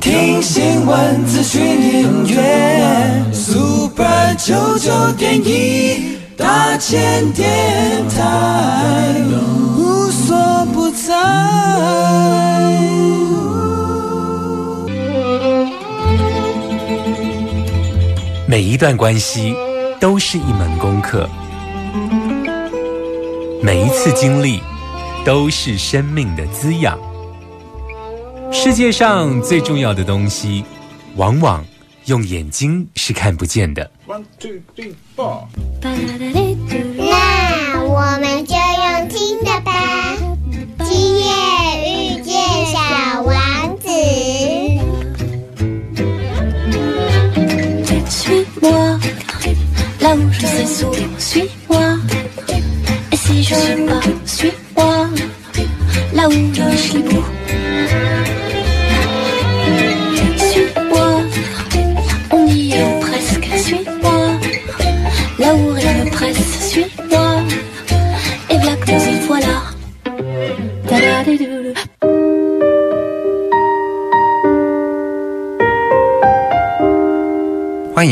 [0.00, 7.48] 听新闻、资讯、音乐，Super 九九点一大千电
[8.08, 9.14] 台，
[9.78, 11.14] 无所不在。
[18.46, 19.54] 每一段关系
[19.98, 21.28] 都是一门功课，
[23.62, 24.60] 每一次经历
[25.24, 26.98] 都是生命的滋养。
[28.52, 30.64] 世界上最重要的东西，
[31.16, 31.64] 往往
[32.06, 33.90] 用眼睛是看不见的。
[36.96, 38.39] 那我们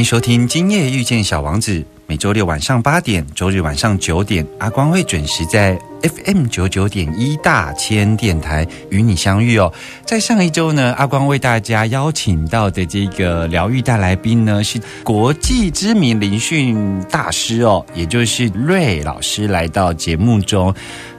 [0.09, 9.71] 收听《今夜遇见小王子》，每周六晚上八点，周日晚上九点，阿光会准时在 FM 九九点一大千电台与你相遇哦。
[10.07, 20.75] 在上一周呢，阿光为大家邀请到的这个疗愈大来宾呢，是国际知名灵讯大师哦，也就是瑞老师来到节目中。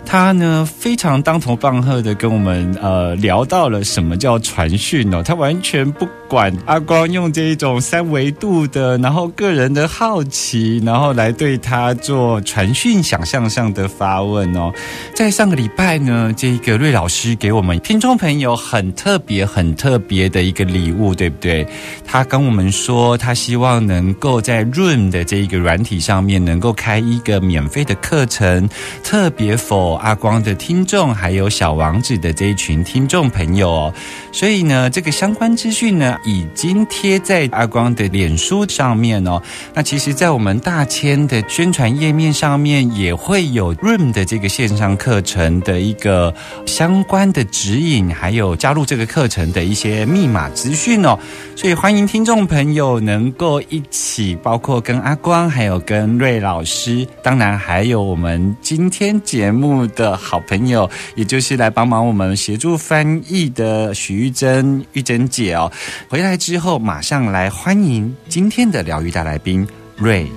[0.06, 14.72] 他呢非常当头棒喝的跟我们呃聊到了什么叫传讯哦，他完全不管阿光用这一种三维度的，然后个人的好奇，然后来对他做传讯想象上的发问哦。
[15.14, 21.68] 在上个礼拜呢，这个瑞老师给我们听众朋友很特别、很特别的一个礼物，对不对？
[22.06, 28.68] 他跟我们说，他希望能够在 Room 的这一个软体上面，能够开一个免费的课程，
[29.04, 29.89] 特别否。
[29.94, 33.94] 阿光的听众，还有小王子的这一群听众朋友哦，
[34.32, 39.42] 所以呢，这个相关资讯呢，已经贴在阿光的脸书上面哦。
[39.74, 46.34] 那其实，在我们大千的宣传页面上面，也会有 Room 的这个线上课程的一个
[46.66, 51.18] 相关的指引，还有加入这个课程的一些密码资讯哦。
[51.56, 59.79] 所以，欢迎听众朋友能够一起，包括跟阿光，还有跟瑞老师，当然还有我们今天节目。
[59.88, 65.72] 的好朋友，也就是来帮忙我们协助翻译的许玉珍玉珍姐哦，
[66.08, 70.30] 回来之后马上来欢迎今天的疗愈大来宾瑞。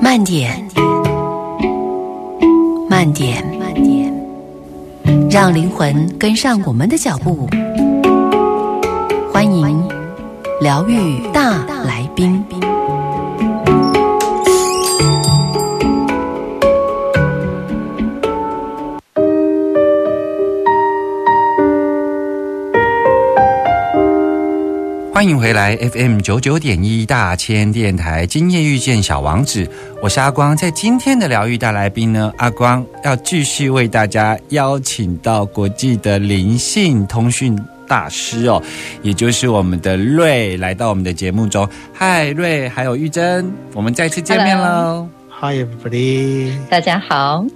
[0.00, 0.66] 慢点，
[2.90, 4.12] 慢点，慢点，
[5.30, 7.48] 让灵魂跟上我们的脚步。
[9.32, 9.88] 欢迎
[10.60, 12.44] 疗愈大来宾。
[25.22, 29.70] 欢迎回来，FM 九九点一大千电台，今夜遇见小王子，
[30.02, 30.56] 我是阿光。
[30.56, 37.56] 在今天的疗愈大来宾呢，阿光要继续为大家邀请到国际的灵性通讯
[37.86, 38.60] 大师哦，
[39.02, 41.68] 也就是我们的瑞来到我们的节目中。
[41.92, 45.06] 嗨，瑞，还有玉珍，我们再次见面喽。
[45.40, 47.46] Hi everybody，大家好。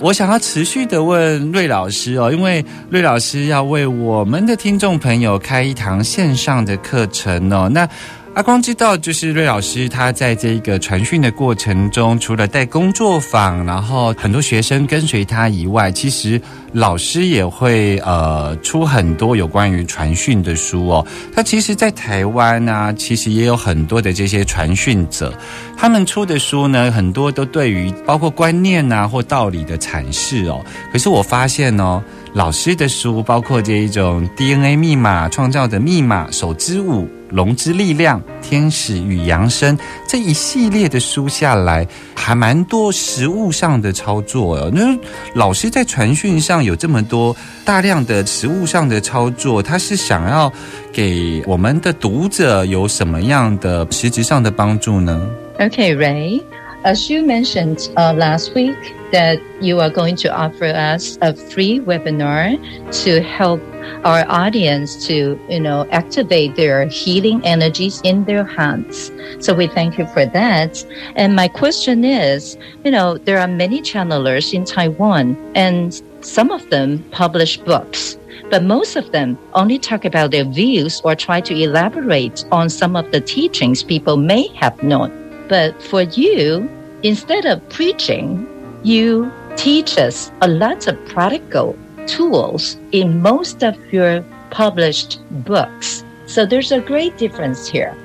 [0.00, 7.68] 我想要持续的问瑞老师哦，因为瑞老师要为我们的听众朋友开一堂线上的课程哦。
[7.72, 7.88] 那
[8.34, 16.40] 阿光知道，就是瑞老师他在这个传讯的过程中，除了带工作坊，然后很多学生跟随他以外，其实
[16.72, 21.06] 老师也会呃出很多有关于传讯的书哦。
[21.32, 25.32] 他其实，在台湾啊，其实也有很多的这些传讯者。
[25.76, 30.60] 他们出的书呢，很多都对于包括观念呐或道理的阐释哦。
[30.92, 32.02] 可是我发现哦，
[32.34, 37.08] 老师的书，包括这一种 DNA 密码创造的密码手之舞。
[37.30, 39.76] 龙之力量》《天使与扬声》
[40.06, 44.70] 这一系列的书下来，还蛮多实物上的操作哦。
[44.72, 44.96] 那
[45.34, 47.34] 老师在传讯上有这么多
[47.64, 50.52] 大量的实物上的操作，他是想要
[50.92, 55.28] 给我们的读者有什么样的实质上的帮助呢
[55.58, 56.40] ？Okay, Ray.
[56.84, 58.76] As you mentioned uh, last week,
[59.10, 62.60] that you are going to offer us a free webinar
[63.04, 63.62] to help
[64.04, 69.10] our audience to, you know, activate their healing energies in their hands.
[69.40, 70.84] So we thank you for that.
[71.16, 76.68] And my question is, you know, there are many channelers in Taiwan and some of
[76.68, 78.18] them publish books
[78.50, 82.94] but most of them only talk about their views or try to elaborate on some
[82.94, 85.23] of the teachings people may have known.
[85.53, 86.69] But for you,
[87.03, 88.47] instead of preaching,
[88.83, 91.75] you teach us a lot of practical
[92.07, 96.03] tools in most of your published books.
[96.27, 97.95] So there's a great difference here.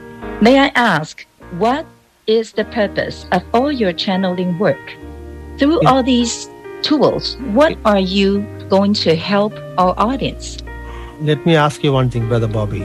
[0.40, 1.26] May I ask,
[1.58, 1.86] what
[2.26, 4.80] is the purpose of all your channeling work?
[5.58, 6.48] Through all these
[6.82, 10.58] tools, what are you going to help our audience?
[11.20, 12.82] Let me ask you one thing, Brother Bobby.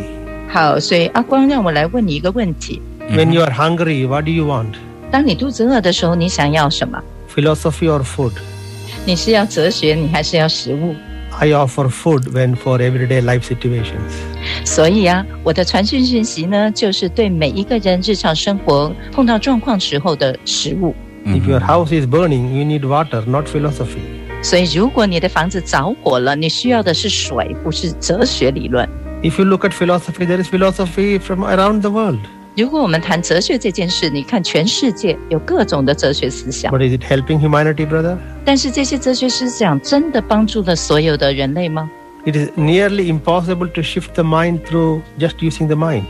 [0.51, 2.81] 好，所以阿光让我来问你一个问题。
[3.11, 4.73] When you are hungry, what do you want?
[5.11, 7.01] 当你肚子饿的时候，你想要什么？
[7.33, 8.33] Philosophy or food？
[9.05, 10.95] 你是要哲学，你还是要食物？
[11.39, 14.11] I offer food when for everyday life situations。
[14.65, 20.93] 所以啊，我的传讯讯息呢，就是对每一个人日常生活碰到状况时候的食物。
[21.25, 23.99] If your house is burning, you need water, not philosophy。
[24.41, 28.87] 所以，如果你的房子着火了，你需要的是水，不是哲学理论。
[29.21, 32.19] If you look at philosophy, there is philosophy from around the world.
[32.56, 36.72] 如果我们谈哲学这件事，你看全世界有各种的哲学思想。
[36.72, 38.16] But is it helping humanity, brother?
[38.44, 41.90] 但是这些哲学思想真的帮助了所有的人类吗
[42.24, 46.04] ？It is nearly impossible to shift the mind through just using the mind.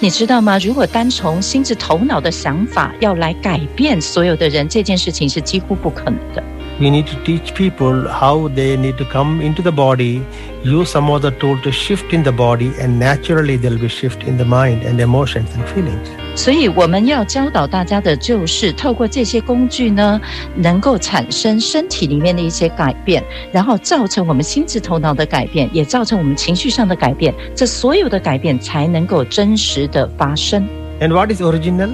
[0.00, 0.58] 你知道吗？
[0.60, 6.42] 如果单从心智头脑的想法要来改变所有的人，这件事情是几乎不可能的。
[6.79, 10.23] We need to teach people how they need to come into the body,
[10.63, 14.35] use some other tool to shift in the body, and naturally there'll be shift in
[14.35, 16.07] the mind and emotions and feelings.
[16.35, 20.19] 所以我们要教导大家的就是，透过这些工具呢，
[20.55, 27.31] 能够产生身体里面的一些改变，然后造成我们心智头脑的改变，也造成我们情绪上的改变。
[27.53, 30.67] 这所有的改变才能够真实的发生。
[30.99, 31.89] And what is original?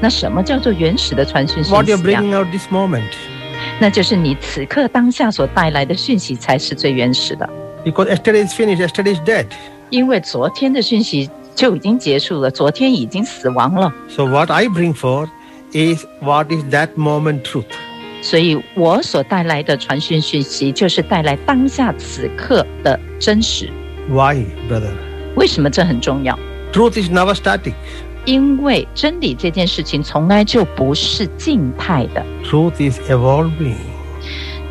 [0.00, 1.70] 那什么叫做原始的传讯息？
[1.70, 3.10] What you're bringing out this moment?
[3.79, 7.49] 那就是你此刻当下所带来的讯息才是最原始的。
[7.83, 9.45] Because yesterday is finished, yesterday is dead.
[9.89, 13.93] 因为昨天的讯息就已经结束了，昨天已经死亡了。
[14.09, 15.29] So what I bring forth
[15.71, 17.65] is what is that moment truth.
[18.21, 23.69] 所以我所带来的传讯讯息，就是带来当下此刻的真实。
[24.09, 24.91] Why, brother?
[25.35, 26.37] 为什么这很重要
[26.73, 27.73] ？Truth is never static.
[28.25, 32.25] 因为真理这件事情从来就不是静态的。
[32.43, 33.75] Truth is evolving.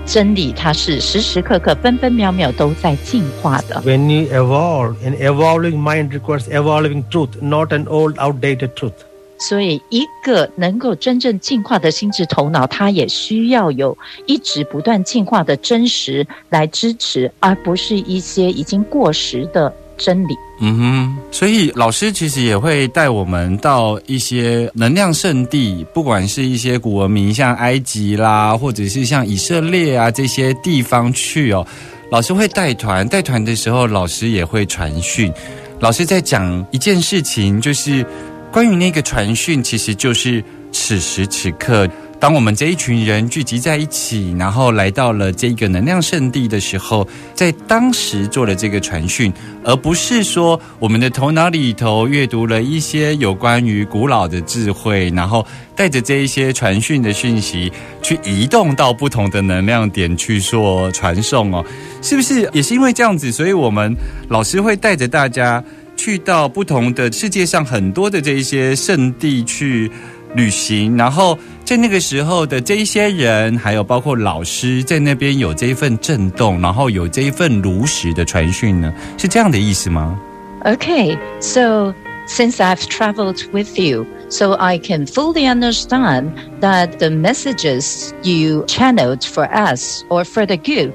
[0.07, 3.81] 真理它是时时刻刻、分分秒秒都在进化的。
[3.87, 8.93] When you evolve, an evolving mind requires evolving truth, not an old, outdated truth.
[9.39, 13.97] 所以，一个能够真正进化的心智头脑，它也需要有
[14.27, 19.75] 一直不断进化的真实来支持，而不是一些已经过时的。
[19.97, 31.67] 真理，嗯哼，所以老师其实也会带我们到一些能量圣地，不管是一些古文明，像埃及啦，或者是像以色列啊这些地方去哦。
[32.11, 35.33] 老师会带团，带团的时候，老师也会传讯。
[35.81, 38.05] 老师在讲一件事情，就是
[38.53, 41.89] 关于那个传讯，其实就是此时此刻。
[42.25, 49.31] 当我们这一群人聚集在一起，然后来到了这个能量圣地的时候，在当时做了这个传讯，
[49.63, 61.63] 而不是说我们的头脑里头阅读了一些有关于古老的智慧，然后带着这一些传讯的讯息去移动到不同的能量点去做传送哦，
[62.01, 62.49] 是不是？
[62.55, 63.95] 也是因为这样子，所以我们
[64.31, 65.63] 老师会带着大家
[65.95, 69.91] 去到不同的世界上很多的这一些圣地去。
[70.36, 80.20] 旅行，然后在那个时候的这一些人，还有包括老师在那边有这一份震动，然后有这一份如实的传讯呢，是这样的意思吗？
[80.66, 81.94] Okay, so
[82.28, 89.24] since I've traveled with you, so I can fully understand that the messages you channeled
[89.24, 90.94] for us or for the group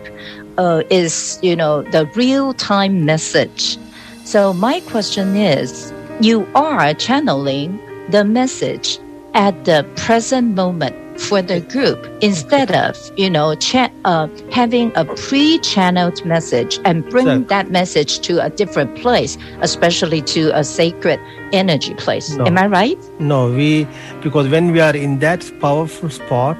[0.56, 3.78] uh, is, you know, the real time message.
[4.24, 7.78] So my question is, you are channeling
[8.10, 8.98] the message
[9.33, 15.03] at the present moment for the group instead of you know cha- uh, having a
[15.03, 21.19] pre-channeled message and bring that message to a different place especially to a sacred
[21.51, 22.45] energy place No.
[22.45, 23.85] am i right No, we
[24.21, 26.57] because when we are in that powerful spot,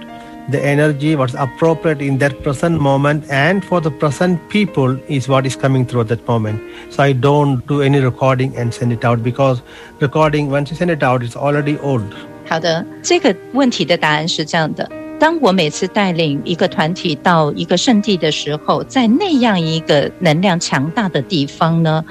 [0.49, 5.45] the energy what's appropriate in that present moment and for the present people is what
[5.45, 6.59] is coming through at that moment.
[6.91, 9.61] So I don't do any recording and send it out because
[9.99, 12.15] recording once you send it out, it's already old.
[12.49, 14.89] 好的，这个问题的答案是这样的：
[15.19, 22.03] 当我每次带领一个团体到一个圣地的时候，在那样一个能量强大的地方呢，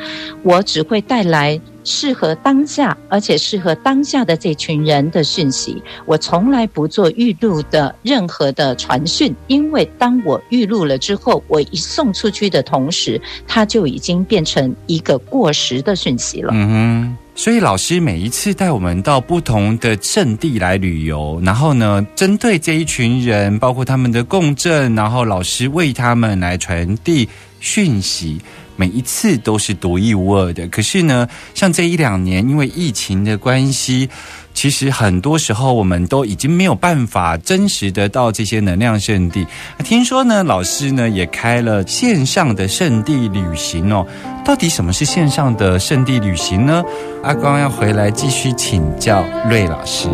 [0.45, 5.83] 我只会带来适合当下，而且适合当下的这群人的讯息。
[6.07, 16.53] 我从来不做预录的任何的传讯，因为当我预录了之后，我一送出去的同时，它就已经变成一个过时的讯息了。
[16.55, 27.29] 嗯哼，所以老师每一次带我们到不同的阵地来旅游，然后呢，针对这一群人，包括他们的共振，然后老师为他们来传递
[27.61, 28.41] 讯息。
[28.79, 30.69] 每一次都是独一无二的。
[30.69, 34.09] 可是呢，像这一两年，因为疫情的关系，
[34.55, 39.45] 其实很多时候我们都已经没有办法真实的到这些能量圣地。
[39.83, 44.07] 听说呢，老师呢也开了线上的圣地旅行哦。
[44.45, 46.85] 到底什么是线上的圣地旅行呢？
[47.25, 50.09] 阿光要回来继续请教瑞老师。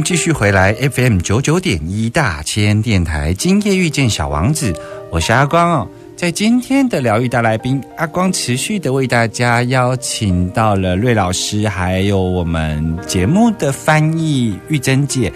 [0.00, 4.72] 继续回来 FM 九九点一大千电台，今夜遇见小王子，
[5.10, 5.88] 我是阿光哦。
[6.22, 15.32] 在今天的疗愈大来宾，阿光持续的为大家邀请到了瑞老师，还有我们节目的翻译玉珍姐。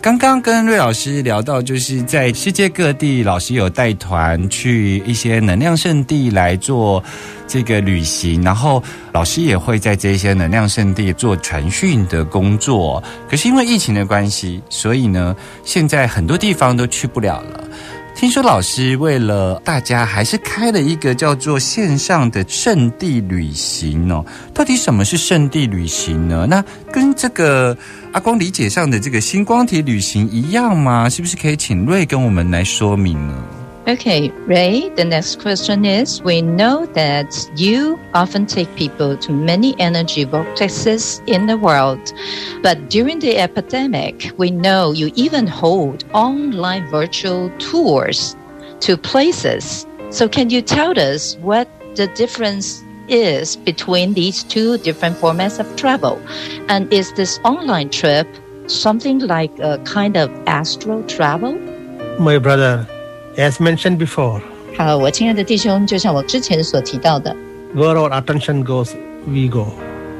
[0.00, 7.04] 刚刚跟瑞老师聊到，就是在世界各地，老师有带团去一些能量圣地来做
[7.46, 8.82] 这个旅行，然后
[9.12, 13.02] 老师也会在这些能量圣地做传讯的工作。
[13.28, 17.62] 可是因为疫情的关系，所以呢，现在很多地方都去不了了。
[18.20, 24.22] 听说老师为了大家，还是开了一个叫做线上的圣地旅行哦。
[24.52, 26.46] 到底什么是圣地旅行呢？
[26.46, 26.62] 那
[26.92, 27.74] 跟这个
[28.12, 31.08] 阿光理解上的这个星光体旅行一样吗？
[31.08, 33.42] 是不是可以请瑞跟我们来说明呢？
[33.88, 40.26] Okay, Ray, the next question is We know that you often take people to many energy
[40.26, 42.12] vortexes in the world,
[42.62, 48.36] but during the epidemic, we know you even hold online virtual tours
[48.80, 49.86] to places.
[50.10, 55.74] So, can you tell us what the difference is between these two different formats of
[55.76, 56.20] travel?
[56.68, 58.28] And is this online trip
[58.66, 61.54] something like a kind of astral travel?
[62.18, 62.86] My brother,
[63.37, 64.41] as mentioned before,
[64.77, 67.35] 好，我亲爱的弟兄，就像我之前所提到的，
[67.75, 68.91] where our attention goes,
[69.25, 69.67] we go.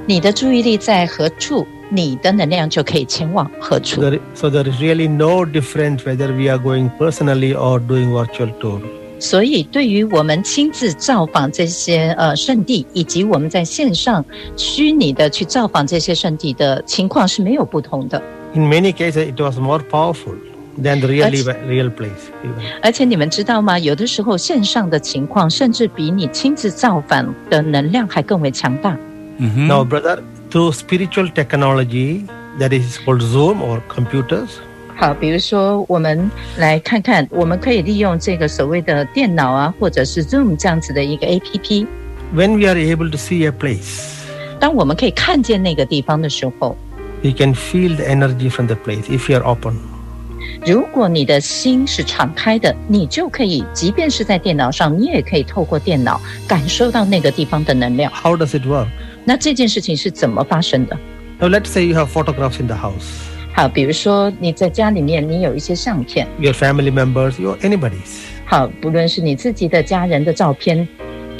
[0.08, 4.02] 你的注意力在何处，你的能量就可以前往何处。
[4.02, 8.52] There, so there is really no difference whether we are going personally or doing virtual
[8.60, 8.80] tour.
[9.18, 14.24] 所以，对于我们亲自造访这些呃圣地，以及我们在线上
[14.58, 18.22] 虚拟的去造访这些圣地的情况是没有不同的。
[18.54, 20.36] In many cases, it was more powerful
[20.82, 22.30] than the real, That's- eva- real place.
[22.44, 22.64] Even.
[22.82, 23.80] 而且你们知道吗？
[23.80, 28.98] 有的时候线上的情况，甚至比你亲自造访的能量还更为强大。
[29.38, 30.20] 嗯哼 Now, brother,
[30.52, 32.26] through spiritual technology,
[32.60, 34.48] that is called Zoom or computers,
[34.98, 41.86] 好，比如说，我们来看看，我们可以利用这个所谓的电脑啊，或者是 Zoom 这样子的一个 APP。
[42.34, 44.14] when we are able to see a place,
[44.58, 46.78] 当我们可以看见那个地方的时候，
[47.22, 49.76] we can feel the energy from the place if you are open.
[50.67, 58.13] 如果你的心是敞开的，你就可以，即便是在电脑上，你也可以透过电脑感受到那个地方的能量。
[58.13, 58.87] How does it work?
[59.25, 60.99] 那这件事情是怎么发生的
[61.39, 63.07] ？Now, let's say you have photographs in the house,
[63.55, 68.21] 好，比如说你在家里面，你有一些相片，your family members, your anybody's.
[68.45, 70.87] 好，不论是你自己的家人的照片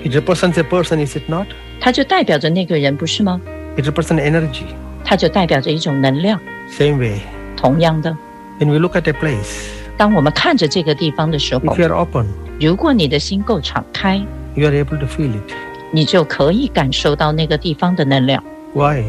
[0.03, 1.47] ，It represents a person, is it not?
[1.79, 3.39] 它就代表着那个人，不是吗
[3.77, 4.65] ？It represents energy.
[5.05, 6.41] 它就代表着一种能量。
[6.71, 7.21] Same way,
[7.57, 8.17] 同样的，
[8.60, 9.68] when we look at a place,
[9.98, 12.26] 当我们看着这个地方的时候 if，you are open,
[12.60, 14.18] 如果你的心够敞开，
[14.56, 15.54] you are able to feel it.
[15.92, 18.44] 你就可以感受到那个地方的能量。
[18.74, 19.04] Why?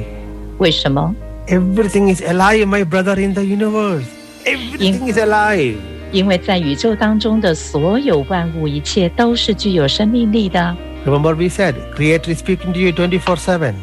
[0.59, 1.15] 为什么？
[1.49, 4.05] Everything is alive, my brother, in the universe.
[4.45, 5.77] Everything is alive.
[6.13, 10.77] 因为在宇宙当中的所有万物，一切都是具有生命力的。
[11.05, 13.75] Remember, we said Creator is speaking to you 24 7.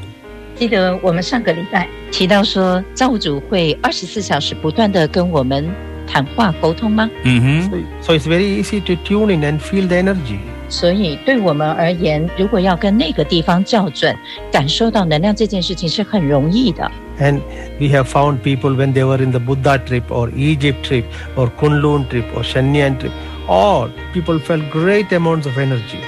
[0.57, 5.67] 记得我们上个礼拜提到说，造物主会二十四小时不断的跟我们
[6.07, 7.09] 谈话沟通吗？
[7.23, 7.71] 嗯哼，
[8.01, 10.37] So, so it's very easy to tune in and feel the energy.
[10.69, 14.15] 所以对我们而言，如果要跟那个地方校准，
[14.51, 16.89] 感受到能量这件事情是很容易的。
[17.19, 17.41] And
[17.79, 21.03] we have found people when they were in the Buddha trip or Egypt trip
[21.35, 23.11] or Kunlun trip or Shenyan trip,
[23.47, 25.99] all people felt great amounts of energy.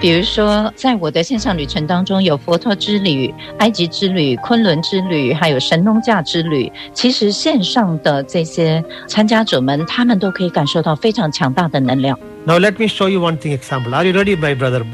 [0.00, 6.70] 比如说，在我的线上旅程当中，有佛陀之旅、埃及之旅、昆仑之旅，还有神农架之旅。
[6.92, 12.16] 其实线上的这些参加者们，他们都可以感受到非常强大的能量。
[12.44, 13.92] Now let me show you one thing example.
[13.92, 14.84] Are you ready, my brother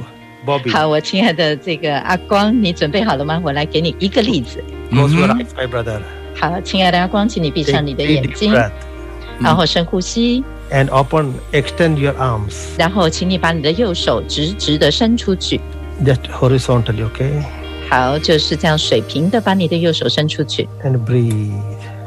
[0.47, 0.73] Bobby?
[0.73, 3.39] 好，我亲爱的这个阿光，你准备好了吗？
[3.45, 4.65] 我来给你一个例子。
[4.91, 5.43] Close your Mhm.
[5.43, 6.01] eyes, my brother.
[6.41, 8.55] 好，亲爱的阿光，请你闭上你的眼睛
[9.39, 15.60] 然后深呼吸，and open, extend your arms 然后请你把你的右手直直的伸出去。
[16.04, 17.44] just horizontally, okay?
[17.90, 21.52] 好，就是这样水平的把你的右手伸出去， And breathe.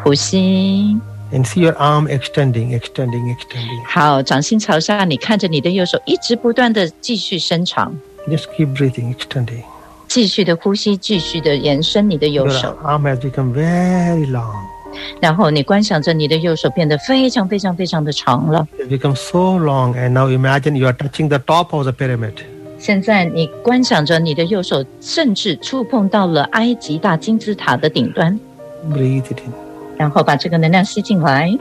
[0.04, 0.96] 呼吸。
[1.32, 3.86] And see your arm extending, extending, extending.
[3.88, 7.94] 好，掌心朝下，你看着你的右手一直不断的继续伸长，
[8.28, 9.62] Just keep breathing, extending.
[10.08, 14.54] 继续的呼吸，继续的延伸你的右 Your 手， arm has become very long.
[15.21, 18.67] 然后你观想着你的右手变得非常非常非常的长了。
[18.79, 22.33] It's become so long, and now imagine you are touching the top of the pyramid.
[22.79, 28.39] 现在你观想着你的右手甚至触碰到了埃及大金字塔的顶端
[28.91, 29.51] ，Breathe it in.
[29.97, 31.57] 然后把这个能量吸进来。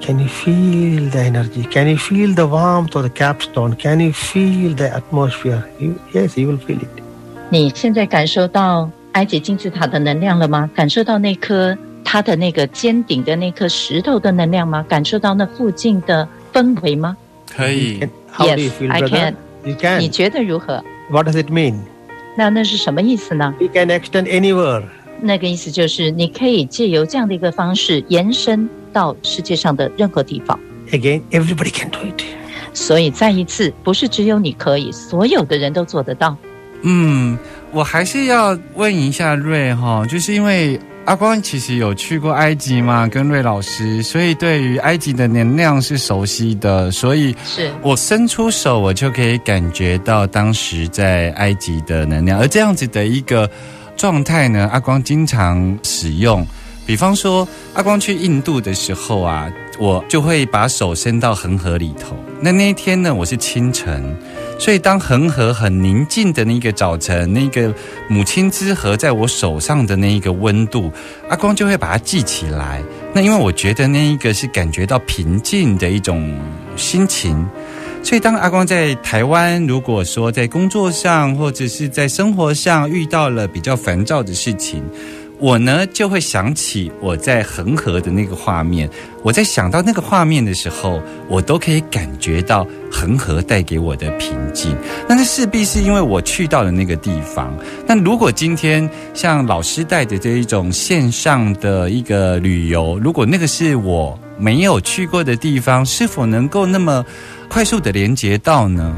[0.00, 1.68] Can you feel the energy?
[1.70, 3.74] Can you feel the warmth of the capstone?
[3.76, 5.62] Can you feel the atmosphere?
[5.78, 6.88] You, yes, you will feel it.
[7.50, 10.70] 你现在感受到埃及金字塔的能量了吗？
[10.74, 11.76] 感受到那颗
[12.12, 14.84] 它的那个尖顶的那颗石头的能量吗？
[14.88, 17.16] 感受到那附近的氛围吗？
[17.56, 18.00] 可以
[18.36, 19.36] Yes, I can.
[19.62, 21.76] You 你.觉得如何？What does it mean?
[22.36, 24.82] 那那是什么意思呢？？You can extend anywhere.
[25.20, 30.58] 那个意思就是你可以借由这样的一个方式延伸到世界上的任何地方。
[30.90, 32.24] Again, everybody can do it.
[32.74, 36.36] 所以再一次，不是只有你可以，所有的人都做得到。
[36.82, 37.38] 嗯，
[37.70, 53.50] 我还是要问一下瑞哈，就是因为阿光其实有去过埃及嘛，跟瑞老师，所以对于埃及的能量是熟悉的，所以是我伸出手，我就可以感觉到当时在埃及的能量，而这样子的一个
[53.96, 56.46] 状态呢，阿光经常使用。
[56.86, 62.16] 比方说，阿光去印度的时候啊，我就会把手伸到恒河里头。
[62.40, 64.16] 那那一天呢，我是清晨，
[64.60, 67.74] 所以当恒河很宁静的那个早晨，那个
[68.08, 70.92] 母亲之河在我手上的那一个温度，
[71.30, 72.82] 阿光就会把它记起来。
[73.14, 76.38] 那因为我觉得那一个是感觉到平静的一种
[76.76, 77.48] 心情。
[78.02, 84.82] 所以，当阿光在台湾，如果说在工作上或者是在生活上遇到了比较烦躁的事情，
[85.40, 88.88] 我呢就会想起我在恒河的那个画面。
[89.22, 94.76] 我在想到那个画面的时候，我都可以感觉到恒河带给我的平静。
[95.08, 97.56] 那这势必是因为我去到了那个地方。
[97.86, 107.04] 那如果今天像老师带的这一种线上的一个旅游，如果那个是我没有去过的地方，是否能够那么
[107.48, 108.94] 快速的连接到呢？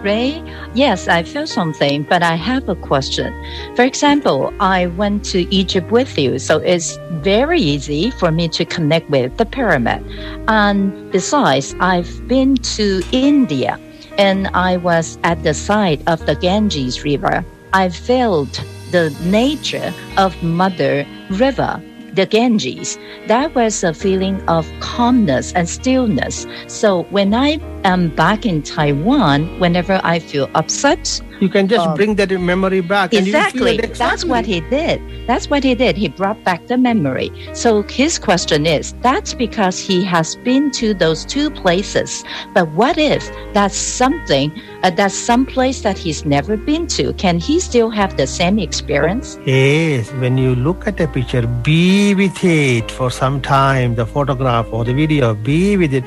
[0.00, 0.42] Ray,
[0.74, 3.32] yes, I feel something, but I have a question.
[3.76, 8.64] For example, I went to Egypt with you, so it's very easy for me to
[8.64, 10.04] connect with the pyramid.
[10.48, 13.78] And besides, I've been to India
[14.18, 17.44] and I was at the side of the Ganges River.
[17.72, 21.82] I felt the nature of Mother River.
[22.14, 22.96] The Ganges,
[23.26, 26.46] that was a feeling of calmness and stillness.
[26.68, 31.94] So when I am back in Taiwan, whenever I feel upset, You can just Um,
[31.96, 33.12] bring that memory back.
[33.12, 33.78] and you will feel Exactly.
[33.90, 35.00] it That's what he did.
[35.26, 35.96] That's what he did.
[35.96, 37.30] He brought back the memory.
[37.52, 42.24] So his question is that's because he has been to those two places.
[42.54, 47.12] But what if that's something, uh, that's some place that he's never been to?
[47.14, 49.38] Can he still have the same experience?
[49.46, 54.66] Yes, when you look at a picture, be with it for some time, the photograph
[54.70, 56.04] or the video, be with it,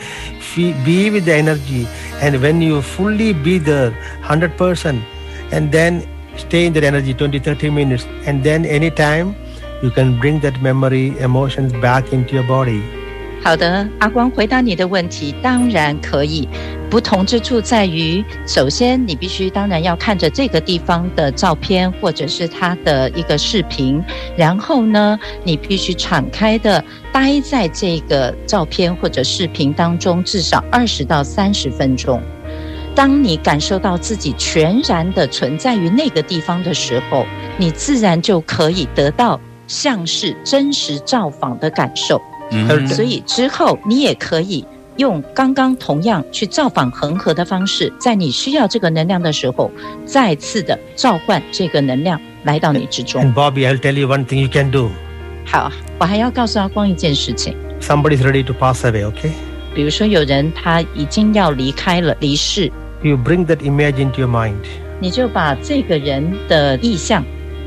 [0.86, 1.88] be with the energy.
[2.22, 3.92] And when you fully be there,
[4.24, 5.02] 100%,
[5.52, 6.02] and then
[6.38, 9.34] stay in that energy 20, 30 minutes, and then anytime
[9.82, 12.82] you can bring that memory, emotions back into your body.
[13.44, 16.48] 好的，阿光回答你的问题，当然可以。
[16.90, 24.02] 不同之处在于，首先你必须当然要看着这个地方的照片或者是它的一个视频，
[24.38, 32.22] 然后呢，你必须敞开的待在这个照片或者视频当中至少二十到三十分钟。
[32.98, 42.20] 当你感受到自己全然的存在于那个地方的时候，你自然就可以得到像是真实造访的感受。
[42.50, 49.70] 嗯所以之后你也可以用刚刚同样去造访恒河的方式，在你需要这个能量的时候，
[50.04, 53.36] 再次的召唤这个能量来到你之中 And。
[53.36, 54.90] Bobby, I'll tell you one thing you can do.
[55.46, 59.30] 好，我还要告诉阿光一件事情，Somebody's ready to pass away, okay?
[59.76, 62.72] 比如说有人他已经要离开了，离世，
[63.04, 64.56] You bring that image into your mind.
[65.00, 67.24] 你就把这个人的意象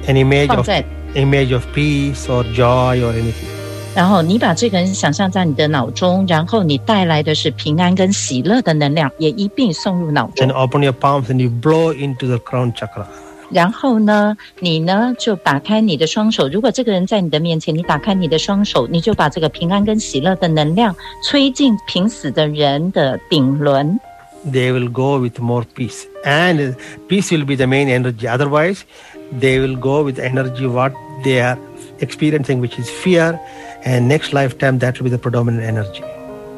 [0.07, 3.47] An image 放 of 在 image of peace or joy or anything.
[3.95, 10.61] 然后你把这个人想象在你的脑中，然后你带来的是平安跟喜乐的能量，也一并送入脑中 Then 中。
[10.61, 13.05] open your palms and you blow into the crown chakra.
[13.51, 16.49] 然后呢，你呢就打开你的双手。
[16.49, 23.99] 如果这个人在你的面前，你打开你的双手，你就把这个平安跟喜乐的能量吹进濒死的人的顶轮。
[24.45, 26.07] They will go with more peace.
[26.25, 26.77] And
[27.09, 28.27] peace will be the main energy.
[28.27, 28.85] Otherwise,
[29.33, 31.59] they will go with energy what they are
[31.99, 33.39] experiencing, which is fear.
[33.85, 36.03] And next lifetime, that will be the predominant energy.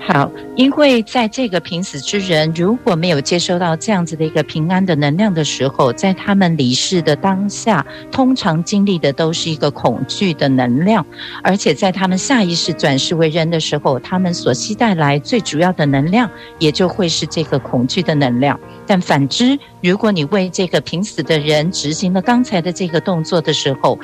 [0.05, 11.07] 好，因为在这个濒死之人如果没有接收到这样子的一个平安的能量的时候，在他们离世的当下，通常经历的都是一个恐惧的能量，
[11.45, 18.59] 而且在他们下意识转世为人的时候，他们所期待来最主要的能量，也就会是这个恐惧的能量。
[18.85, 23.97] 但反之，如果你为这个濒死的人执行了刚才的这个动作的时候，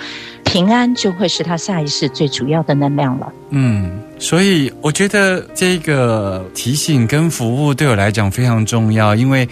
[0.48, 3.30] 平安就会是他下一世最主要的能量了。
[3.50, 9.46] 嗯，所以我觉得这个提醒跟服务对我来讲非常重要，因为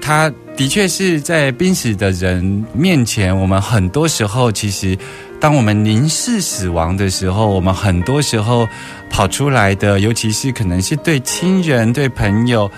[0.00, 4.96] 他的确是在濒死的人面前，我们很多时候其实，
[5.38, 8.66] 当我们凝视死亡的时候，我们很多时候
[9.10, 12.70] 跑出来的，尤其是可能是对亲人、对朋友。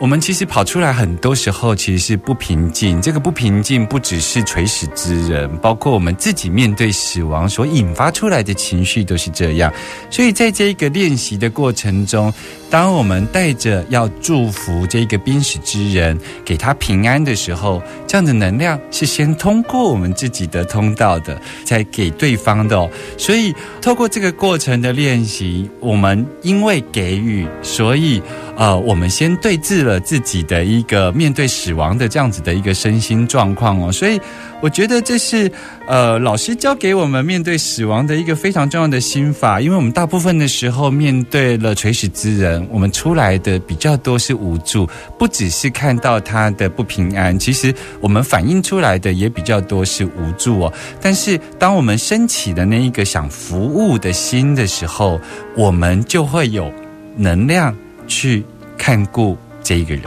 [0.00, 3.02] 我们其实跑出来，很多时候其实是不平静。
[3.02, 9.70] 这个不平静不只是垂死之人，包括我们自己面对死亡所引发出来的情绪都是这样。
[10.08, 12.32] 所以在这一个练习的过程中，
[12.70, 23.52] 当我们带着要祝福这个濒死之人，给他平安的时候，这样的能量是先通过我们自己的通道的，再给对方的、所以
[23.82, 28.22] 透过这个过程的练习，我们因为给予，所以
[28.56, 33.90] 呃，我们先对峙了自己的一个面对死亡的这样子的一个身心状况哦。
[33.90, 34.20] 所以
[34.60, 35.50] 我觉得这是
[35.90, 50.72] 呃老师教给我们面对死亡的一个非常重要的心法，因为我们大部分的时候面对了垂死之人，我们出来的比较多是无助，不只是看到他的不平安，其实我们反映出来的也比较多是无助哦。
[51.00, 55.20] 但是当我们升起的那一个想服务的心的时候，
[55.56, 56.72] 我们就会有
[57.16, 57.76] 能量
[58.06, 58.44] 去
[58.78, 60.04] 看顾这一个人，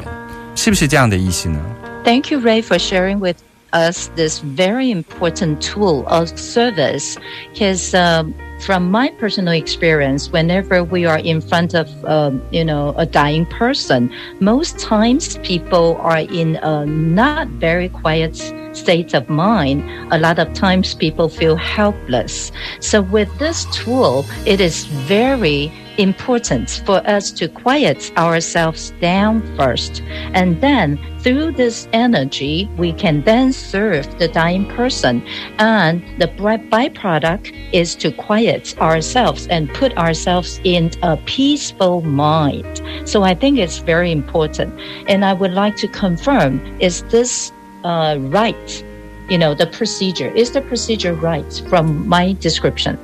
[0.56, 1.62] 是不是这样的意思呢
[2.06, 3.36] ？Thank you, Ray, for sharing with
[3.74, 7.18] us this very important tool of service.
[7.52, 12.94] Because um, from my personal experience, whenever we are in front of, um, you know,
[12.98, 18.40] a dying person, most times people are in a not very quiet
[18.76, 19.84] state of mind.
[20.14, 22.52] A lot of times people feel helpless.
[22.80, 30.02] So with this tool, it is very important for us to quiet ourselves down first.
[30.34, 35.26] And then through this energy, we can then serve the dying person.
[35.60, 42.82] And the byproduct is to quiet ourselves and put ourselves in a peaceful mind.
[43.06, 44.80] So I think it's very important.
[45.08, 47.52] And I would like to confirm, is this
[47.85, 48.85] uh, right?
[49.29, 50.33] You know, the procedure.
[50.35, 52.97] Is the procedure right from my description?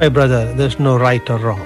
[0.00, 1.60] My brother, there's no right or wrong.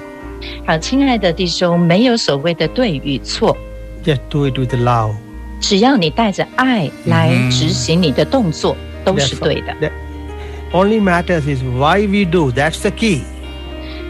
[0.66, 3.56] 好，亲爱的弟兄，没有所谓的对与错，
[4.04, 5.14] Just do it with love.
[5.60, 9.74] 只要你带着爱来嗯执行你的动作，都是 That's 对的。
[9.80, 9.90] The
[10.72, 12.50] only matters is why we do.
[12.50, 13.22] That's the key.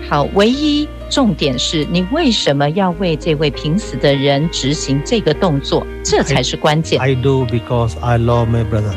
[0.10, 7.00] 好，唯一重点是你为什么要为这位濒死的人执行这个动作，这才是关键。
[7.00, 8.96] I do because I love my brother.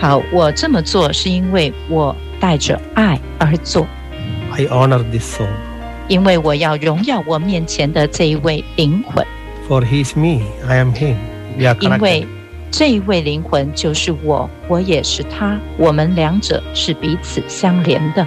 [0.00, 3.86] 好，我这么做是因为我带着爱而做
[4.52, 5.48] ，I honor this soul.
[6.08, 9.22] 因为我要荣耀我面前的这一位灵魂
[9.68, 11.16] ，For he's me, I am him.
[11.58, 12.26] We are 因为.
[12.70, 18.26] 这一位灵魂就是我，我也是他，我们两者是彼此相连的。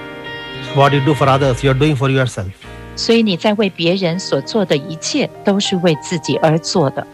[0.75, 2.53] What you do for others, you're doing for yourself.
[2.97, 7.07] 所以你在为别人所做的一切，都是为自己而做的。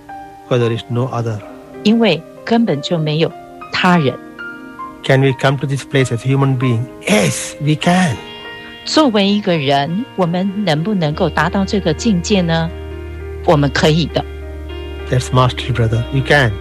[0.52, 1.38] because there is no other.
[1.82, 3.32] 因为根本就没有
[3.72, 4.14] 他人。
[5.04, 6.84] Can we come to this place as human being?
[7.06, 8.16] Yes, we can.
[8.84, 12.70] 作为一个人，我们能不能够达到这个境界呢？
[13.44, 14.24] 我们可以的。
[15.10, 16.02] That's mastery, brother.
[16.12, 16.52] You can.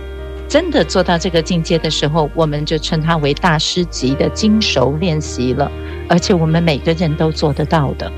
[0.49, 5.71] 真的做到这个境界的时候，我们就称它为大师级的精熟练习了，
[6.09, 8.11] 而且我们每个人都做得到的。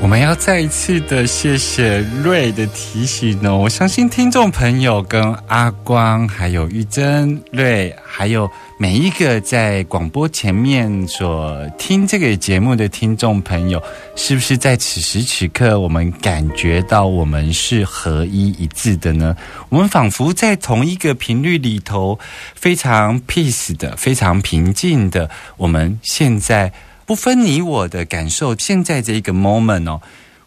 [0.00, 3.54] 我们要再一次的谢谢瑞的提醒呢。
[3.54, 13.82] 我相信听众朋友跟阿光，还有玉珍、瑞，还有每一个在广播前面所听这个节目的听众朋友，
[14.14, 19.36] 是不是在此时此刻，我们感觉到我们是合一一致的呢？
[19.68, 22.16] 我们仿佛在同一个频率里头，
[22.54, 25.28] 非常 peace 的，非常平静的。
[25.56, 26.72] 我们现在。
[27.08, 29.98] 不分你我的感受，现在这一个 moment 哦，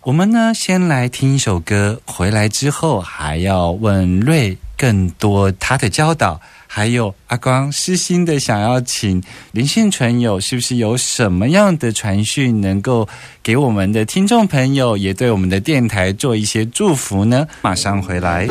[0.04, 13.10] 我们呢先来听一首歌，回来之后还要问瑞更多他的教导，还有阿光私心的想要请林信纯友，是不是有什么样的传讯能够
[13.41, 17.47] 给我们的听众朋友，也对我们的电台做一些祝福呢？
[17.63, 18.47] 马上回来。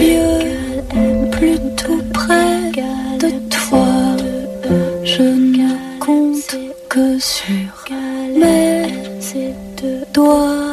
[0.00, 0.82] Yeux
[1.30, 2.70] plutôt près
[3.18, 4.16] de toi.
[5.04, 6.56] Je ne compte
[6.88, 7.84] que sur
[8.36, 8.86] mes
[10.12, 10.69] doigts.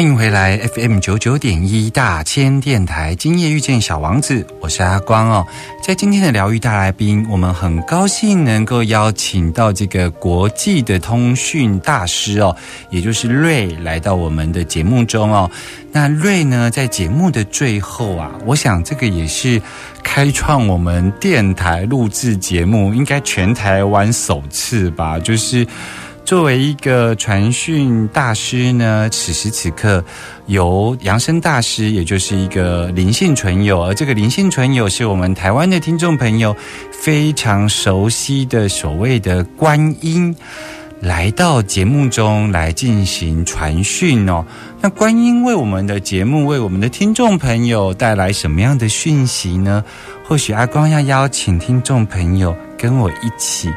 [0.00, 5.46] 欢迎回来 FM 九九点一大千电台，今夜遇见小王子，我是阿光哦。
[5.86, 12.56] 在今天的疗愈大来宾，我们很高兴能够邀请到这个国际的通讯大师哦，
[12.88, 15.50] 也就是瑞来到我们的节目中哦。
[15.92, 19.60] 那瑞呢，在节目的最后啊，我想这个也是
[20.02, 25.66] 开创我们电台录制节目应该全台湾首次吧，就是。
[26.30, 30.04] 作为一个传讯大师呢，此时此刻
[30.46, 36.56] 由扬声大师，也就是一个灵性纯友，而这个灵性纯友是我们台湾的听众朋友
[36.92, 40.32] 非常熟悉的所谓的观音，
[41.00, 44.46] 来到节目中来进行传讯哦。
[44.80, 49.82] 那观音为我们的节目，为我们的听众朋友带来什么样的讯息呢？
[50.24, 53.68] 或许阿光要邀请听众朋友跟我一起。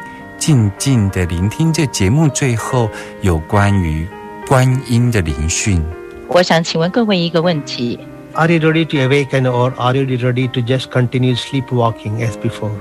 [0.44, 2.86] 静静的聆听这节目最后
[3.22, 4.06] 有关于
[4.46, 5.82] 观音的聆讯。
[6.28, 7.98] 我想请问各位一个问题
[8.34, 12.72] ：Are you ready to awaken, or are you ready to just continue sleepwalking as before？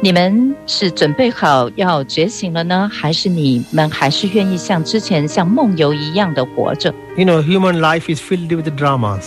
[0.00, 9.26] 你们是准备好要觉醒了呢，还是你们还是愿意像之前像梦游一样的活着 You know, human life is filled with dramas.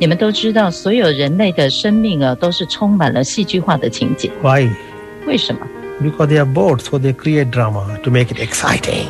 [0.00, 4.28] 你们都知道，所有人类的生命啊，都是充满了戏剧化的情节。
[4.42, 4.68] Why?
[5.24, 5.60] 为什么？
[6.01, 9.07] Because they are bored, so they create drama to make it exciting.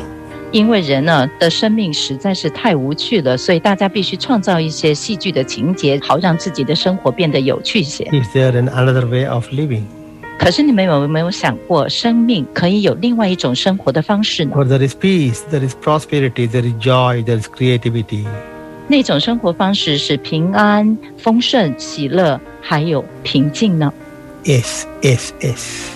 [0.50, 8.04] 因为人呢的生命实在是太无趣了，所以大家必须创造一些戏剧的情节，好让自己的生活变得有趣些。
[8.04, 9.82] Is there an another way of living?
[10.38, 14.56] 可是你们有没有想过，生命可以有另外一种生活的方式呢？
[14.56, 18.24] Where there is peace, there is prosperity, there is joy, there is creativity.
[18.86, 23.92] 那种生活方式是平安、丰盛、喜乐，还有平静呢？
[24.44, 25.91] Yes, yes, yes.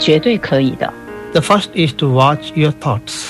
[0.00, 0.92] 绝对可以的。
[1.32, 3.26] The first is to watch your thoughts.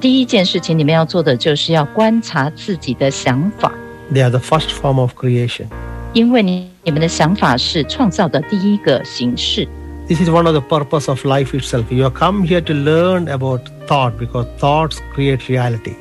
[0.00, 3.72] 第一件事情你们要做的就是要观察自己的想法，
[4.12, 5.66] They are the first form of creation.
[6.14, 9.68] 因为你你们的想法是创造的第一个形式。
[10.08, 11.92] This is one of the purpose of life itself.
[11.92, 15.94] You have come here to learn about thought because thoughts create reality.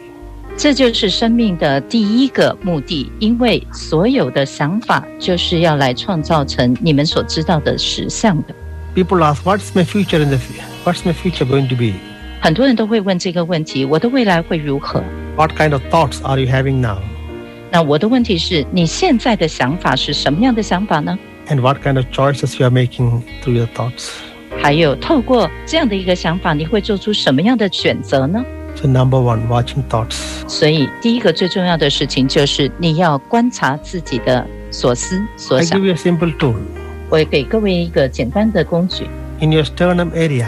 [0.55, 8.55] 这就是生命的第一个目的，因为所有的想法就是要来创造成你们所知道的实相的。
[8.95, 11.93] People ask, "What's my future in the fu- What's my future going to be?
[12.39, 15.03] 很多人都会问这个问题：我的未来会如何？
[15.35, 16.97] What kind of thoughts are you having now?
[17.71, 21.17] 那我的问题是你现在的想法是什么样的想法呢？
[21.49, 24.09] And what kind of choices you are making through your thoughts?"
[24.61, 28.43] 还有透过这样的一个想法，你会做出什么样的选择呢？
[28.75, 30.17] So number one, watching thoughts.
[30.47, 36.55] 所以，第一个最重要的事情就是你要观察自己的所思所 I 想 give。you a simple tool.
[37.11, 39.07] 我也给各位一个简单的工具，
[39.39, 40.47] In your sternum area,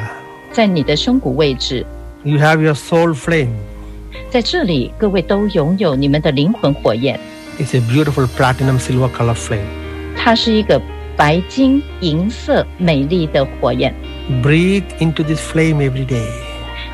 [0.51, 1.85] 在你的胸骨位置，
[2.23, 3.53] you have your soul flame.
[4.29, 7.19] 在这里，各位都拥有你们的灵魂火焰，
[7.59, 9.65] It's a beautiful platinum silver color flame.
[10.17, 10.81] 它是一个
[11.15, 13.93] 白金银色美丽的火焰。
[14.43, 16.25] Breathe into this flame every day.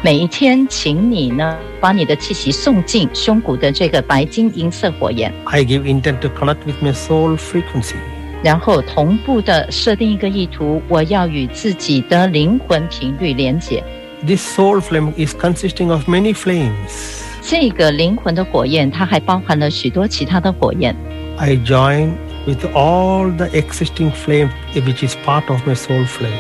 [0.03, 5.34] 每一天，请你呢把你的气息送进胸骨的这个白金银色火焰。
[5.45, 7.95] I give intent to connect with my soul frequency.
[8.42, 13.83] 然后同步的设定一个意图，我要与自己的灵魂频率连接。
[14.26, 17.22] This soul flame is consisting of many flames.
[17.42, 20.94] 这个灵魂的火焰，它还包含了许多其他的火焰。
[21.37, 22.12] I join
[22.46, 26.31] with all the existing flame which is part of my soul flame.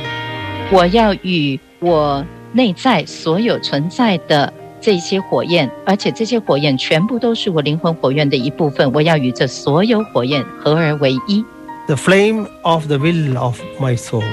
[0.70, 8.92] 我要与我内在所有存在的这些火焰，而且这些火焰全部都是我灵魂火焰的一部分。
[8.92, 11.44] 我要与这所有火焰合而为一。
[11.89, 14.23] The flame of the will of my soul.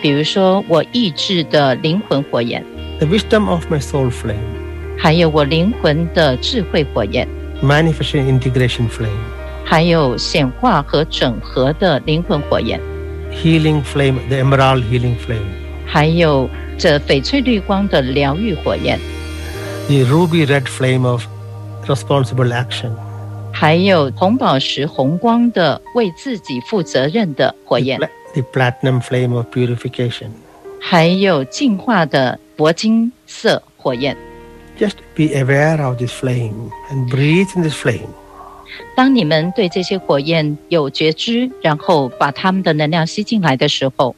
[0.00, 2.64] 比如说，我意志的灵魂火焰，
[2.98, 4.36] The wisdom of my soul flame.
[4.96, 7.26] 还有我灵魂的智慧火焰，
[7.62, 9.08] Manifestation integration flame.
[9.64, 12.80] 还有显化和整合的灵魂火焰，
[13.32, 15.46] Healing flame, the emerald healing flame.
[15.86, 18.98] 还有这翡翠绿光的疗愈火焰，
[19.88, 21.24] The ruby red flame of
[21.86, 22.90] responsible action.
[23.57, 27.97] 还有红宝石红光的为自己负责任的火焰
[28.33, 30.27] ，the platinum flame of purification.
[30.77, 34.17] 还有进化的铂金色火焰。
[34.77, 38.09] Just be aware of this flame and breathe in this flame.
[38.93, 44.13] 当你们对这些火焰有觉知，然后把它们的能量吸进来的时候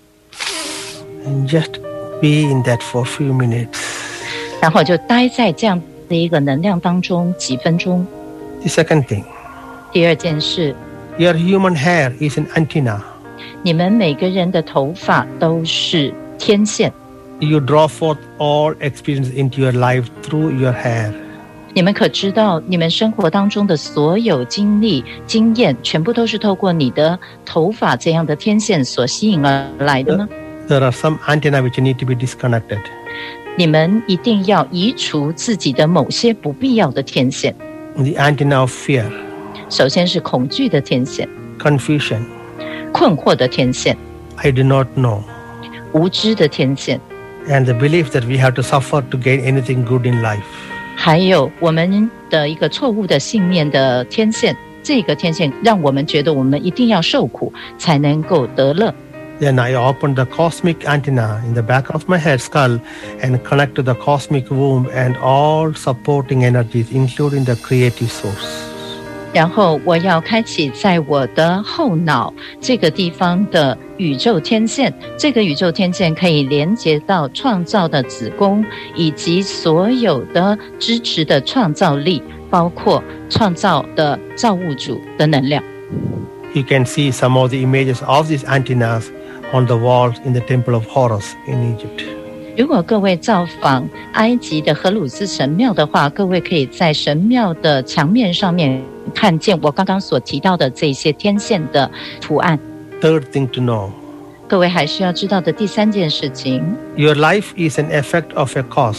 [1.24, 1.74] ，and just
[2.20, 3.68] be in that for a few minutes.
[4.60, 8.04] 然后就待在这样的一个能量当中几分钟。
[8.61, 9.25] The second thing,
[9.93, 10.75] 第二件事，
[11.19, 13.01] your human hair is an antenna.
[13.63, 16.93] 你们每个人的头发都是天线，
[17.41, 21.13] You draw forth all experience into your life through your hair.
[21.75, 30.29] 你们可知道，你们生活当中的所有经历、经验，全部都是透过你的头发这样的天线所吸引而来的呢？
[30.69, 32.79] There are some antenna which need to be disconnected.
[33.57, 37.55] 你们一定要移除自己的某些不必要的天线。
[37.98, 39.06] The antenna of fear,
[39.72, 42.22] 首先是恐惧的天线、confusion,
[42.94, 43.98] 困惑的天线、
[44.36, 45.22] I do not know,
[45.94, 47.02] 无知的天线
[47.48, 50.44] ，and the belief that we have to suffer to gain anything good in life.
[50.96, 54.56] 还有我们的一个错误的信念的天线。
[54.88, 58.94] 这个天线让我们觉得我们一定要受苦才能够得乐。
[59.41, 62.79] Then I open the cosmic antenna in the back of my head skull
[63.21, 68.69] and connect to the cosmic womb and all supporting energies, including the creative source.
[69.33, 85.65] 然后我要开启在我的后脑这个地方的宇宙天线，这个宇宙天线可以连接到创造的子宫，以及所有的支持的创造力，包括创造的造物主的能量。
[86.53, 89.07] You can see some of the images of these antennas
[89.53, 92.05] on the walls in the Temple of Horus in Egypt.
[92.57, 98.83] 如果各位造访埃及的荷鲁斯神庙的话，各位可以在神庙的墙面上面
[99.15, 102.59] 看见我刚刚所提到的这些天线的图案。
[103.01, 103.91] Third thing to know
[104.49, 106.63] 各位还需要知道的第三件事情，
[106.95, 108.99] your life is an effect of a cause.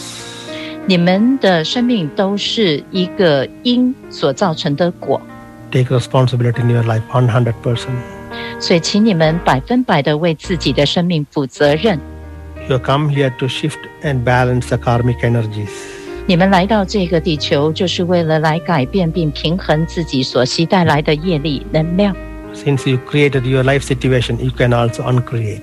[0.86, 5.20] 你们的生命都是一个因所造成的果，
[5.70, 7.52] Take responsibility in your life 100%.
[8.59, 11.99] 所以请你们百分百的为自己的生命负责任。
[12.67, 15.69] You come here to shift and balance the karmic energies.
[16.27, 22.15] 你们来到这个地球，就是为了来改变并平衡自己所吸带来的业力能量。
[22.53, 25.61] Since you created your life situation, you can also uncreate.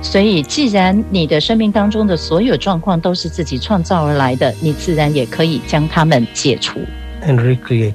[0.00, 6.78] 所以，既然你的生命当中的所有状况都是自己创造而来的，你自然也可以将它们解除
[7.24, 7.94] ，and recreate.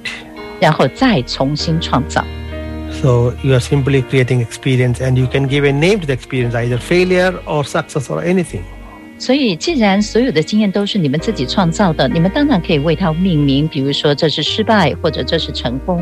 [0.60, 2.24] 然后再重新创造。
[3.03, 6.79] So you are simply creating experience and you can give a name to the experience, either
[6.79, 8.63] failure or success or anything.
[9.21, 16.01] 所以，既然所有的经验都是你们自己创造的，你们当然可以为它命名，比如说这是失败，或者这是成功。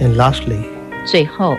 [0.00, 0.64] And lastly,
[1.04, 1.56] 最后，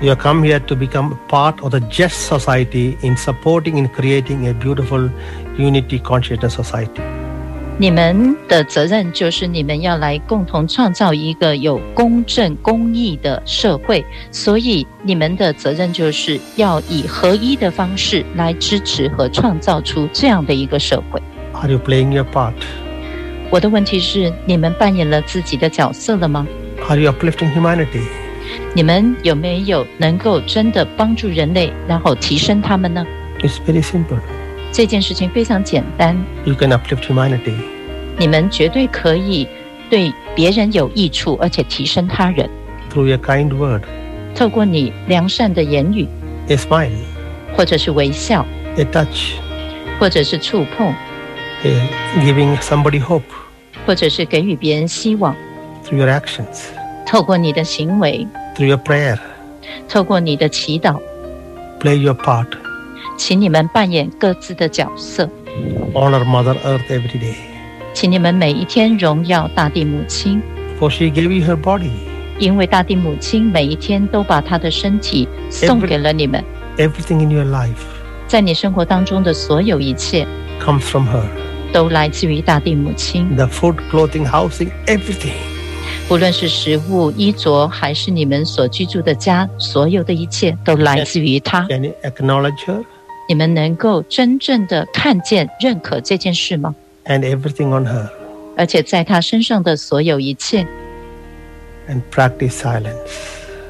[0.00, 4.48] you have come here to become part of the just society in supporting and creating
[4.48, 5.10] a beautiful
[5.58, 7.02] unity consciousness society.
[7.77, 21.19] 你们的责任就是你们要来共同创造一个有公正公义的社会，所以你们的责任就是要以合一的方式来支持和创造出这样的一个社会。
[21.53, 22.53] Are you playing your part?
[23.49, 26.45] 我的问题是：你们扮演了自己的角色了吗
[26.87, 28.03] ？Are you uplifting humanity?
[28.75, 33.03] 你们有没有能够真的帮助人类，然后提升他们呢
[33.39, 34.19] ？It's very simple.
[34.72, 37.54] 这件事情非常简单， You can uplift humanity
[38.18, 39.46] 你们绝对可以
[39.88, 42.48] 对别人有益处，而且提升他人。
[42.92, 43.82] through a kind word,
[44.34, 46.06] 透过你良善的言语，
[46.48, 46.90] a smile,
[47.54, 48.44] 或者是微笑，
[48.76, 49.34] a touch,
[49.98, 50.92] 或者是触碰，
[51.64, 51.88] a
[52.20, 53.22] giving somebody hope
[53.86, 55.34] 或者是给予别人希望。
[55.84, 56.64] through your actions,
[57.06, 58.26] 透过你的行为，
[58.56, 59.18] through your prayer,
[59.88, 60.98] 透过你的祈祷，
[61.80, 62.46] play your part.
[63.20, 65.28] 请你们扮演各自的角色，
[65.94, 67.34] Honor Mother Earth every day.
[67.94, 70.42] 请你们每一天荣耀大地母亲，
[70.78, 71.90] For she gave you her body.
[72.38, 76.44] 因为大地母亲每一天都把她的身体送给了你们，
[76.76, 77.72] Everything in your life
[78.26, 80.26] 在你生活当中的所有一切
[80.60, 81.22] comes from her.
[81.72, 85.32] 都来自于大地母亲， The food, clothing, housing, everything.
[86.08, 91.66] 不论是食物、衣着，还是你们所居住的家，所有的一切都来自于她。
[91.68, 92.84] Can you acknowledge her?
[93.31, 96.75] 你们能够真正的看见、认可这件事吗
[97.05, 98.09] ？And everything on her.
[98.57, 100.67] 而且在她身上的所有一切
[101.87, 102.91] ，And practice silence.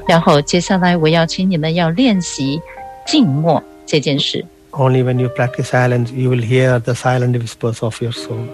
[0.08, 2.60] 然后接下来我要请你们要练习
[3.06, 8.44] 静默这件事，Only when you practice silence, you will hear the silent whispers of your soul.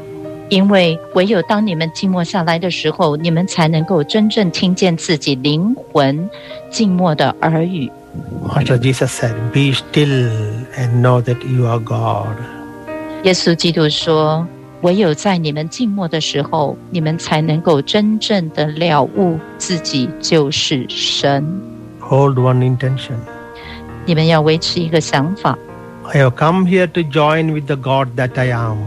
[0.50, 6.28] 因为唯有当你们静默下来的时候，你们才能够真正听见自己灵魂
[6.68, 7.90] 静默的耳语。
[8.45, 10.31] Master Jesus said, Be still
[10.77, 12.37] and know that you are God.
[13.23, 21.43] 耶稣基督说：“唯有在你们静默的时候，你们才能够真正的了悟自己就是神。
[22.01, 23.15] Hold one intention.
[24.05, 25.57] 你们要维持一个想法：
[26.03, 28.77] I have come here to join with the God that I am.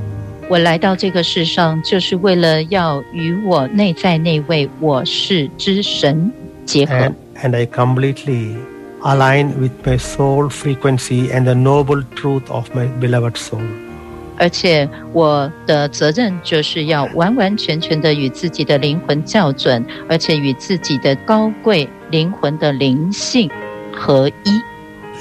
[0.48, 6.30] 我来到这个世上，就是为了要与我内在那位我是之神
[6.66, 6.94] 结合。
[6.94, 8.56] And, and I completely
[9.02, 13.62] align with my soul frequency and the noble truth of my beloved soul.
[14.38, 23.50] 而且我的责任就是要完完全全的与自己的灵魂校准，而且与自己的高贵灵魂的灵性
[23.94, 24.60] 合一。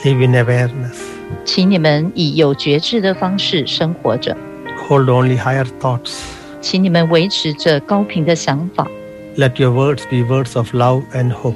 [0.04, 0.98] Live in awareness.
[1.46, 4.36] 请你们以有觉知的方式生活着，
[4.88, 6.20] Hold only higher thoughts.
[6.60, 8.86] 请你们维持着高频的想法，
[9.38, 11.56] Let your words be words of love and hope.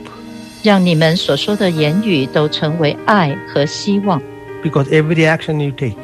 [0.64, 4.20] 让你们所说的言语都成为爱和希望。
[4.62, 5.94] Because every action you take,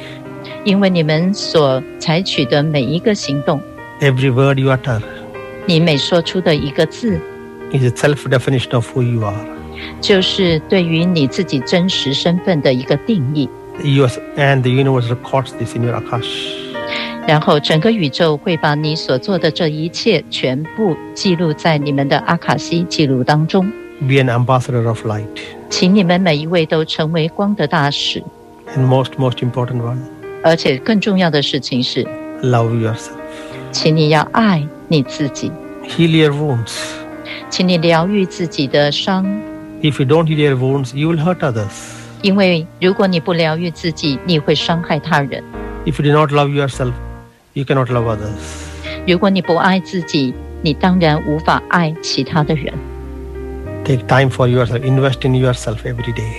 [0.64, 3.58] 因为你们所采取的每一个行动
[4.00, 5.00] ，every word you utter,
[5.64, 7.18] 你每说出的一个字
[7.72, 9.34] ，is a self definition of who you are.
[10.02, 13.48] 就是对于你自己真实身份的一个定义。
[13.82, 14.06] You
[14.36, 16.26] and the universe records this in your Akash.
[17.26, 23.72] 然后整个宇宙会把你所做的这一切全部记录在你们的阿卡西记录当中。
[24.01, 25.25] Be an ambassador of light.
[25.69, 28.21] 请你们每一位都成为光的大使，
[28.75, 29.99] And most, most important one,
[30.43, 32.03] 而且更重要的事情是，
[32.41, 33.13] love yourself.
[33.71, 35.51] 请你要爱你自己，
[35.87, 36.77] Heal your wounds.
[37.49, 39.25] 请你疗愈自己的伤，
[39.81, 41.93] If you don't heal your wounds, you will hurt others.
[42.21, 45.41] 因为如果你不疗愈自己，你会伤害他人；
[45.85, 46.93] If you do not love yourself,
[47.53, 48.65] you cannot love others.
[49.07, 52.73] 如果你不爱自己，你当然无法爱其他的人。
[53.83, 54.81] Take time for yourself.
[54.83, 56.33] Invest in yourself every day.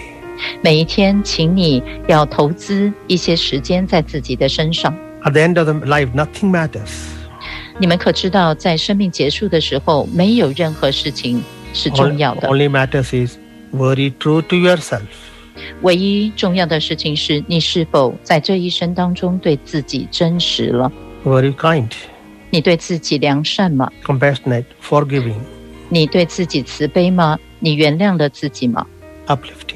[0.63, 4.95] 每一天，请你要投资一些时间在自己的身上。
[5.23, 6.91] At the end of the life, nothing matters.
[7.79, 11.43] 你们可知道，在生命结束的时候，没有任何事情
[11.73, 12.49] 是 All- 重要的。
[12.49, 13.37] only matters is
[13.73, 15.03] were you true to yourself?
[15.83, 20.91] 唯一重要的事情是你是否在这一生当中对自己真实了？
[21.25, 21.91] Were you kind,
[22.51, 23.91] 你对自己良善吗？
[24.05, 25.41] compassionate, forgiving,
[25.94, 27.38] 你对自己慈悲吗？
[27.60, 28.88] 你原谅了自己吗
[29.28, 29.76] ？uplifting?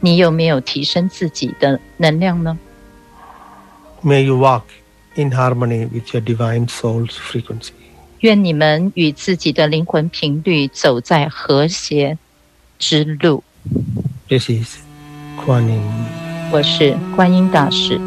[0.00, 2.58] 你有没有提升自己的能量呢
[4.02, 4.62] ？May you walk
[5.16, 7.72] in harmony with your divine soul's frequency.
[8.20, 12.16] 愿你们与自己的灵魂频率走在和谐
[12.78, 13.44] 之路。
[14.28, 14.78] This is
[15.38, 15.82] Kuan Yin.
[16.50, 18.00] 我是观音大师。